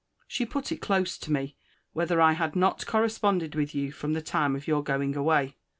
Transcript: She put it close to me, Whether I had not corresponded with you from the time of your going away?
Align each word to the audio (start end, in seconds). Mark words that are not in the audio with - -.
She 0.27 0.47
put 0.47 0.71
it 0.71 0.81
close 0.81 1.15
to 1.19 1.31
me, 1.31 1.55
Whether 1.93 2.19
I 2.19 2.31
had 2.31 2.55
not 2.55 2.87
corresponded 2.87 3.53
with 3.53 3.75
you 3.75 3.91
from 3.91 4.13
the 4.13 4.21
time 4.23 4.55
of 4.55 4.65
your 4.67 4.83
going 4.83 5.15
away? 5.15 5.57